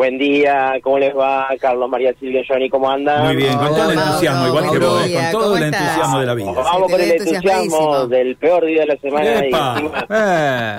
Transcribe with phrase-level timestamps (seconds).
[0.00, 1.46] Buen día, ¿cómo les va?
[1.60, 3.22] Carlos, María Silvia, Johnny, ¿cómo andan?
[3.26, 5.62] Muy bien, con Hola, todo el entusiasmo, igual que vos, día, con todo ¿cómo el
[5.64, 5.80] estás?
[5.82, 6.52] entusiasmo de la vida.
[6.52, 9.50] Vamos con el entusiasmo del peor día de la semana y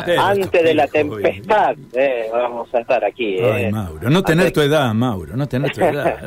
[0.10, 3.38] Eh, antes de la tempestad, eh, vamos a estar aquí.
[3.40, 3.72] Ay, eh.
[3.72, 6.18] Mauro, no tener Antes- tu edad, Mauro, no tener tu edad.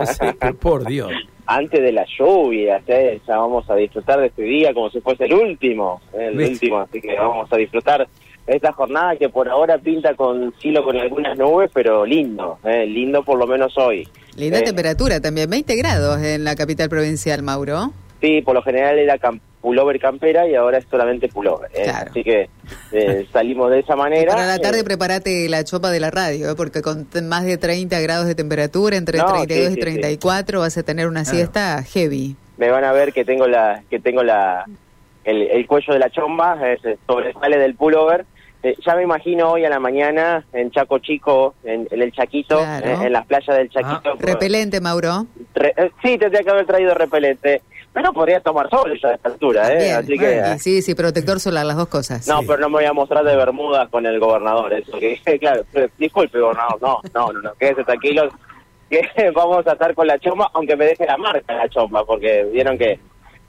[0.60, 1.10] por Dios.
[1.46, 5.24] Antes de la lluvia, eh, ya vamos a disfrutar de este día como si fuese
[5.24, 6.52] el último, eh, el ¿Viste?
[6.66, 8.06] último, así que vamos a disfrutar
[8.46, 13.22] esta jornada que por ahora pinta con cielo con algunas nubes, pero lindo, eh, lindo
[13.22, 14.06] por lo menos hoy.
[14.36, 17.92] Linda Eh, temperatura también, 20 grados en la capital provincial, Mauro.
[18.20, 21.70] Sí, por lo general era cam- pullover campera y ahora es solamente pullover.
[21.74, 21.84] ¿eh?
[21.84, 22.10] Claro.
[22.10, 22.48] Así que
[22.92, 24.32] eh, salimos de esa Y manera.
[24.32, 26.54] para la tarde eh, prepárate la chopa de la radio, ¿eh?
[26.54, 30.60] porque con más de 30 grados de temperatura, entre No, 32 sí, y sí, 34,
[30.60, 31.36] vas a tener una Claro.
[31.38, 32.36] siesta heavy.
[32.58, 34.64] me van a ver que tengo la que tengo la
[35.24, 38.26] el, el cuello de la chomba, eh, sobresale del pullover.
[38.64, 42.56] Eh, ya me imagino hoy a la mañana en Chaco Chico, en, en el Chaquito,
[42.60, 42.86] Claro.
[42.86, 44.14] eh, en las playas del Chaquito.
[44.18, 45.26] Repelente, Mauro.
[45.54, 47.60] Re- eh, sí, tendría que haber traído repelente,
[47.92, 49.76] pero podría tomar sol ya a esta altura, ¿eh?
[49.76, 49.94] Bien.
[49.96, 50.42] Así que...
[50.54, 52.26] Y sí, sí, protector solar, las dos cosas.
[52.26, 52.46] No, Sí.
[52.48, 55.88] pero no me voy a mostrar de Bermudas con el gobernador, eso que claro, pero,
[55.98, 58.30] disculpe gobernador, no, no, no, no, quédese tranquilo,
[58.88, 59.02] que
[59.34, 62.78] vamos a estar con la chomba, aunque me deje la marca la chomba, porque vieron
[62.78, 62.98] que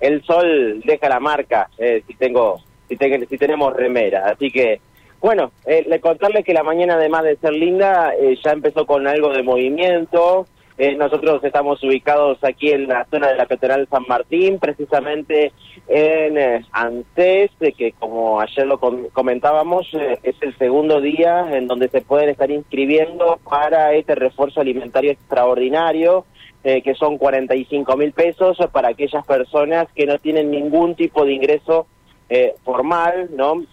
[0.01, 4.81] el sol deja la marca eh, si tengo, si, tengo- si tenemos remera, así que
[5.25, 9.07] bueno, eh, le contarles que la mañana además de ser linda eh, ya empezó con
[9.07, 10.45] algo de movimiento.
[10.77, 15.51] Eh, nosotros estamos ubicados aquí en la zona de la Catedral San Martín, precisamente
[15.87, 21.47] en eh, Antes, eh, que como ayer lo com- comentábamos, eh, es el segundo día
[21.57, 26.25] en donde se pueden estar inscribiendo para este refuerzo alimentario extraordinario,
[26.63, 31.85] que son 45 mil pesos para aquellas personas que no tienen ningún tipo de ingreso
[32.27, 33.63] eh, formal, ¿no?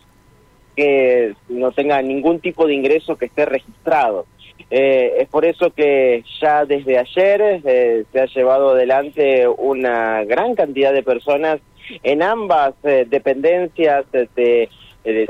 [0.76, 4.26] Que no tenga ningún tipo de ingreso que esté registrado.
[4.70, 10.54] Eh, es por eso que ya desde ayer eh, se ha llevado adelante una gran
[10.54, 11.60] cantidad de personas
[12.02, 14.68] en ambas eh, dependencias de, de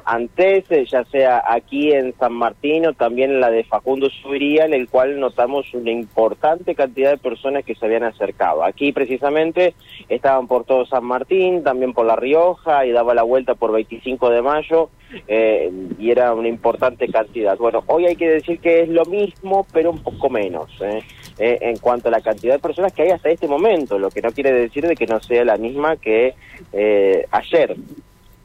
[0.04, 4.74] antes, eh, ya sea aquí en San Martín o también la de Facundo Subiría, en
[4.74, 8.64] el cual notamos una importante cantidad de personas que se habían acercado.
[8.64, 9.74] Aquí precisamente
[10.08, 14.30] estaban por todo San Martín, también por La Rioja y daba la vuelta por 25
[14.30, 14.90] de mayo
[15.28, 17.56] eh, y era una importante cantidad.
[17.56, 21.02] Bueno, hoy hay que decir que es lo mismo, pero un poco menos ¿eh?
[21.38, 24.20] Eh, en cuanto a la cantidad de personas que hay hasta este momento, lo que
[24.20, 26.34] no quiere decir de que no sea la misma que
[26.72, 27.76] eh, ayer.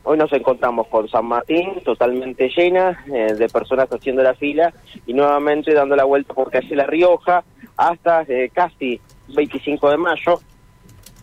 [0.09, 4.73] Hoy nos encontramos con San Martín totalmente llena eh, de personas haciendo la fila
[5.05, 7.43] y nuevamente dando la vuelta por calle La Rioja
[7.75, 9.01] hasta eh, casi
[9.35, 10.39] 25 de mayo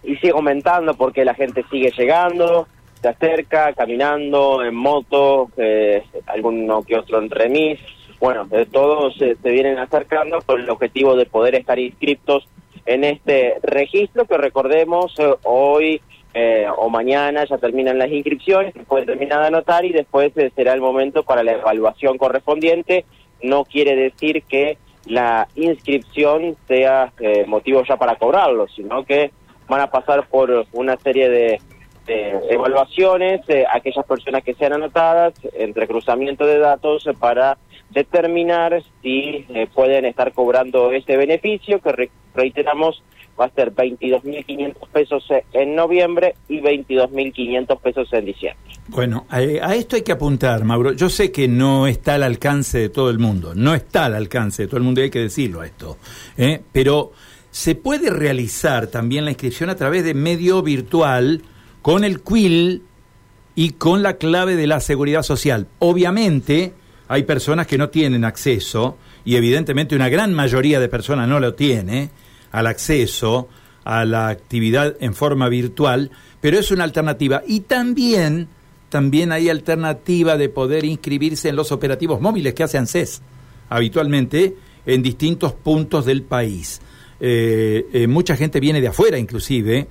[0.03, 2.69] y sigue aumentando porque la gente sigue llegando,
[3.01, 7.81] se acerca, caminando, en moto, eh, alguno que otro en remis.
[8.21, 12.47] Bueno, todos se vienen acercando con el objetivo de poder estar inscriptos
[12.87, 16.01] en este registro que recordemos eh, hoy
[16.35, 20.73] eh, o mañana ya terminan las inscripciones, después termina de anotar y después eh, será
[20.73, 23.05] el momento para la evaluación correspondiente.
[23.43, 29.31] No quiere decir que la inscripción sea eh, motivo ya para cobrarlo, sino que
[29.69, 31.61] van a pasar por una serie de,
[32.07, 37.59] de evaluaciones, eh, aquellas personas que sean anotadas, entre cruzamiento de datos, para
[37.95, 43.03] determinar si eh, pueden estar cobrando este beneficio, que re- reiteramos
[43.41, 48.61] va a ser 22.500 pesos eh, en noviembre y 22.500 pesos en diciembre.
[48.89, 49.41] Bueno, a,
[49.75, 50.93] esto hay que apuntar, Mauro.
[50.93, 54.63] Yo sé que no está al alcance de todo el mundo, no está al alcance
[54.63, 55.97] de todo el mundo, hay que decirlo a esto.
[56.37, 56.61] ¿eh?
[56.73, 57.13] Pero
[57.51, 61.43] se puede realizar también la inscripción a través de medio virtual
[61.83, 62.83] con el quill
[63.57, 65.67] y con la clave de la seguridad social.
[65.79, 66.73] Obviamente
[67.09, 71.55] hay personas que no tienen acceso y evidentemente una gran mayoría de personas no lo
[71.55, 72.11] tiene
[72.53, 73.49] al acceso
[73.85, 76.11] a la actividad en forma virtual,
[76.41, 78.49] pero es una alternativa y también
[78.89, 83.23] también hay alternativa de poder inscribirse en los operativos móviles que hace ANSES
[83.69, 84.55] habitualmente
[84.87, 86.81] en distintos puntos del país.
[87.19, 89.89] Eh, eh, mucha gente viene de afuera inclusive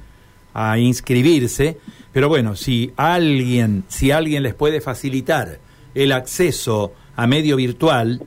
[0.54, 1.78] a inscribirse,
[2.12, 5.60] pero bueno, si alguien, si alguien les puede facilitar
[5.96, 8.22] el acceso a medio virtual,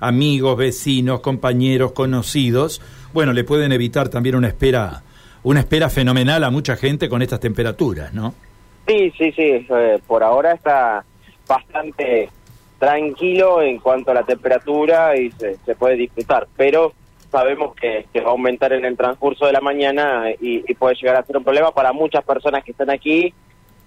[0.00, 2.80] amigos, vecinos, compañeros, conocidos,
[3.12, 5.02] bueno, le pueden evitar también una espera,
[5.44, 8.34] una espera fenomenal a mucha gente con estas temperaturas, ¿no?
[8.86, 11.04] Sí, sí, sí, eh, por ahora está
[11.46, 12.28] bastante
[12.78, 16.92] tranquilo en cuanto a la temperatura y se, se puede disfrutar, pero
[17.30, 20.96] sabemos que, que va a aumentar en el transcurso de la mañana y, y puede
[20.96, 23.32] llegar a ser un problema para muchas personas que están aquí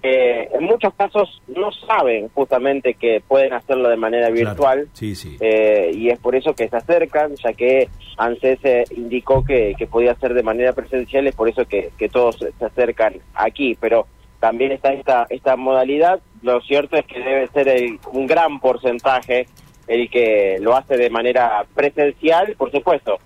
[0.04, 4.36] eh, en muchos casos no saben justamente que pueden hacerlo de manera Claro.
[4.50, 4.88] virtual.
[4.94, 5.38] Sí, sí.
[5.40, 9.88] Eh, y es por eso que se acercan, ya que ANSES eh, indicó que, que
[9.88, 14.08] podía ser de manera presencial, es por eso que, que todos se acercan aquí, pero
[14.40, 19.48] también está esta, esta modalidad, lo cierto es que debe ser el- un gran porcentaje
[19.88, 23.18] el que lo hace de manera presencial, por supuesto,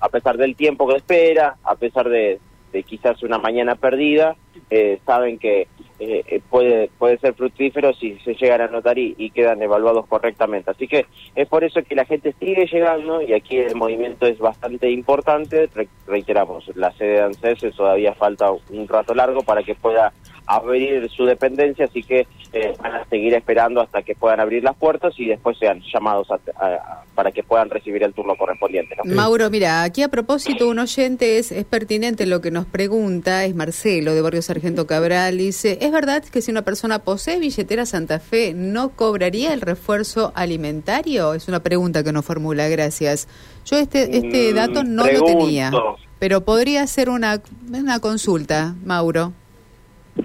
[0.00, 2.38] a pesar del tiempo que espera, a pesar de,
[2.72, 4.36] de quizás una mañana perdida,
[4.70, 5.66] eh, saben que
[6.00, 10.70] eh, eh, puede puede ser fructífero si se llegan a anotar y, quedan evaluados correctamente.
[10.70, 14.38] Así que es por eso que la gente sigue llegando y aquí el movimiento es
[14.38, 15.68] bastante importante.
[15.74, 20.12] Re- reiteramos, la sede de ANSES todavía falta un rato largo para que pueda
[20.56, 24.76] abrir su dependencia, así que eh, van a seguir esperando hasta que puedan abrir las
[24.76, 28.96] puertas y después sean llamados a- a- a- para que puedan recibir el turno correspondiente.
[28.96, 29.14] ¿no?
[29.14, 33.54] Mauro, mira, aquí a propósito, un oyente es, es pertinente lo que nos pregunta, es
[33.54, 38.18] Marcelo de Barrio Sargento Cabral, dice, ¿es verdad que si una persona posee billetera Santa
[38.18, 41.34] Fe no cobraría el refuerzo alimentario?
[41.34, 43.28] Es una pregunta que nos formula, gracias.
[43.66, 45.70] Yo este, este Mm, dato no lo tenía,
[46.18, 49.32] pero podría ser una, una consulta, Mauro,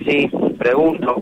[0.04, 1.22] Sí, pregunto.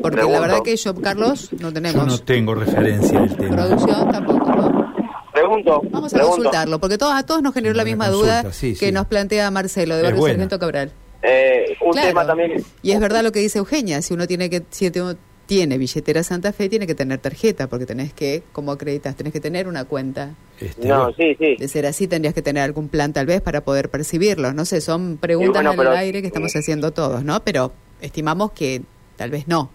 [0.00, 0.30] porque Pregunto.
[0.32, 2.06] la verdad que yo, Carlos, no Yo tenemos.
[2.06, 3.56] no tengo referencia del tema.
[3.56, 4.94] Producción tampoco, ¿no?
[5.32, 5.82] Pregunto.
[5.90, 6.36] Vamos a pregunto.
[6.36, 8.92] consultarlo, porque todos, a todos nos generó la misma consulta, duda sí, que sí.
[8.92, 10.22] nos plantea Marcelo de Barrio.
[10.26, 10.92] Sargento Cabral.
[11.22, 12.08] Eh, un Claro.
[12.08, 12.62] tema también.
[12.82, 15.14] Y es verdad lo que dice Eugenia, si uno tiene que si uno
[15.46, 19.40] tiene billetera Santa Fe, tiene que tener tarjeta, porque tenés que, como acreditas, tenés que
[19.40, 20.30] tener una cuenta.
[20.60, 21.56] Este, No, sí, sí.
[21.58, 24.52] De ser así, tendrías que tener algún plan tal vez para poder percibirlo.
[24.52, 27.40] No sé, son preguntas bueno, en pero- el aire que estamos haciendo todos, ¿no?
[27.44, 28.82] Pero estimamos que
[29.16, 29.70] tal vez no.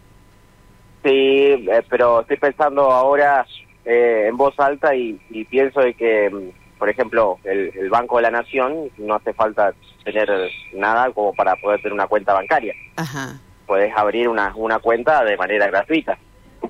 [1.04, 3.46] Sí, eh, pero estoy pensando ahora
[3.86, 8.18] eh, en voz alta y, y pienso de que, mm, por ejemplo, el, el Banco
[8.18, 9.74] de la Nación no hace falta
[10.04, 10.30] tener
[10.74, 12.74] nada como para poder tener una cuenta bancaria.
[12.96, 13.40] Ajá.
[13.70, 16.18] Puedes abrir una, una cuenta de manera gratuita,
[16.64, 16.70] en,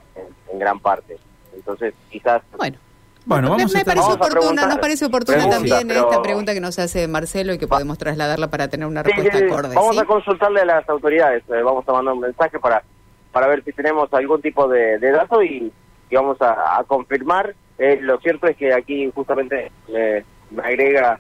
[0.52, 1.16] en gran parte.
[1.56, 2.42] Entonces, quizás...
[2.58, 2.78] Bueno.
[3.26, 4.68] Bueno, me, vamos a me parece Vamos a oportuna, preguntar.
[4.70, 7.98] nos parece oportuna Pregunta, también pero- esta pregunta que nos hace Marcelo y que podemos
[7.98, 9.50] trasladarla para tener una Sí, respuesta sí, sí.
[9.50, 9.76] acorde.
[9.76, 10.02] Vamos ¿sí?
[10.02, 12.84] a consultarle a las autoridades, eh, vamos a mandar un mensaje para,
[13.32, 15.72] para ver si tenemos algún tipo de, de dato y,
[16.10, 17.56] y vamos a, a confirmar.
[17.78, 21.20] Eh, lo cierto es que aquí justamente eh, me agrega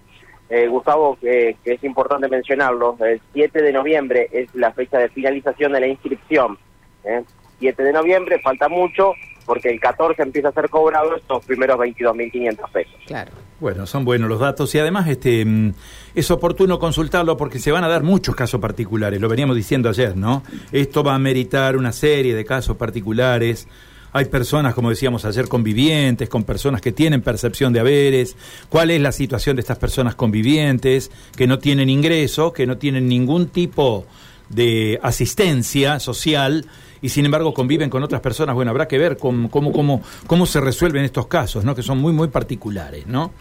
[0.50, 2.98] eh, Gustavo que, que es importante mencionarlo.
[3.00, 6.58] El 7 de noviembre es la fecha de finalización de la inscripción.
[7.04, 7.24] ¿eh?
[7.60, 9.14] 7 de noviembre, falta mucho
[9.46, 12.94] porque el 14 empieza a ser cobrado estos primeros 22.500 pesos.
[13.08, 13.32] Claro.
[13.60, 15.74] Bueno, son buenos los datos y además este mm,
[16.16, 20.16] es oportuno consultarlo porque se van a dar muchos casos particulares, lo veníamos diciendo ayer,
[20.16, 20.44] ¿no?
[20.72, 23.68] Esto va a meritar una serie de casos particulares.
[24.12, 28.36] Hay personas, como decíamos ayer, convivientes, con personas que tienen percepción de haberes.
[28.70, 33.08] ¿Cuál es la situación de estas personas convivientes que no tienen ingreso, que no tienen
[33.08, 34.06] ningún tipo
[34.50, 36.66] de asistencia social
[37.02, 38.56] y sin embargo conviven con otras personas.
[38.56, 41.76] Bueno, habrá que ver cómo, cómo, cómo, cómo se resuelven estos casos, ¿no?
[41.76, 43.08] que son muy, muy particulares.
[43.08, 43.32] ¿no?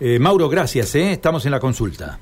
[0.00, 1.12] Eh, Mauro, gracias, ¿eh?
[1.12, 2.18] estamos en la consulta.